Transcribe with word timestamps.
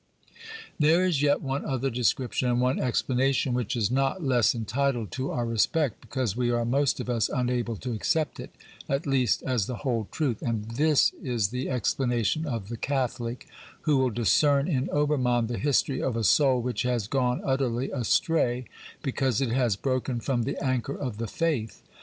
There 0.79 1.05
is 1.05 1.21
yet 1.21 1.43
one 1.43 1.63
other 1.63 1.91
description 1.91 2.49
and 2.49 2.59
one 2.59 2.79
explanation 2.79 3.53
which 3.53 3.75
is 3.75 3.91
not 3.91 4.23
less 4.23 4.55
entitled 4.55 5.11
to 5.11 5.29
our 5.29 5.45
respect 5.45 6.01
because 6.01 6.35
we 6.35 6.49
are 6.49 6.65
most 6.65 6.99
of 6.99 7.07
us 7.07 7.29
unable 7.29 7.75
to 7.75 7.91
accept 7.93 8.39
it, 8.39 8.49
at 8.89 9.05
least 9.05 9.43
as 9.43 9.67
the 9.67 9.75
whole 9.85 10.07
truth, 10.11 10.41
and 10.41 10.63
this 10.71 11.13
is 11.21 11.49
the 11.49 11.69
explanation 11.69 12.47
of 12.47 12.67
the 12.69 12.77
Catholic, 12.77 13.47
who 13.81 13.97
will 13.97 14.09
discern 14.09 14.67
in 14.67 14.89
Obermann 14.89 15.45
the 15.45 15.59
history 15.59 16.01
of 16.01 16.15
a 16.15 16.23
soul 16.23 16.59
which 16.63 16.81
has 16.81 17.05
gone 17.05 17.39
utterly 17.45 17.91
astray 17.91 18.65
because 19.03 19.39
it 19.39 19.49
has 19.51 19.75
broken 19.75 20.19
from 20.19 20.45
the 20.45 20.57
anchor 20.65 20.97
of 20.97 21.19
the 21.19 21.27
faith. 21.27 21.83